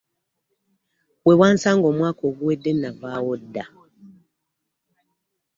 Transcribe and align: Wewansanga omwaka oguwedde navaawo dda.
Wewansanga 1.25 1.85
omwaka 1.91 2.21
oguwedde 2.29 2.71
navaawo 2.75 3.33
dda. 3.43 3.65